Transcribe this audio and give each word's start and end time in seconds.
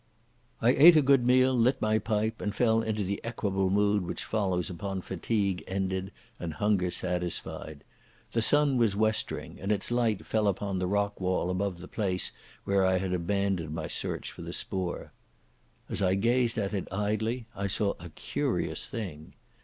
I 0.63 0.69
ate 0.69 0.95
a 0.95 1.03
good 1.03 1.27
meal, 1.27 1.53
lit 1.53 1.79
my 1.79 1.99
pipe, 1.99 2.41
and 2.41 2.55
fell 2.55 2.81
into 2.81 3.03
the 3.03 3.21
equable 3.23 3.69
mood 3.69 4.01
which 4.01 4.23
follows 4.23 4.67
upon 4.67 5.01
fatigue 5.01 5.63
ended 5.67 6.11
and 6.39 6.55
hunger 6.55 6.89
satisfied. 6.89 7.83
The 8.31 8.41
sun 8.41 8.77
was 8.77 8.95
westering, 8.95 9.59
and 9.61 9.71
its 9.71 9.91
light 9.91 10.25
fell 10.25 10.47
upon 10.47 10.79
the 10.79 10.87
rock 10.87 11.21
wall 11.21 11.51
above 11.51 11.77
the 11.77 11.87
place 11.87 12.31
where 12.63 12.83
I 12.83 12.97
had 12.97 13.13
abandoned 13.13 13.75
my 13.75 13.85
search 13.85 14.31
for 14.31 14.41
the 14.41 14.53
spoor. 14.53 15.11
As 15.87 16.01
I 16.01 16.15
gazed 16.15 16.57
at 16.57 16.73
it 16.73 16.87
idly 16.91 17.45
I 17.55 17.67
saw 17.67 17.93
a 17.99 18.09
curious 18.09 18.87
thing. 18.87 19.33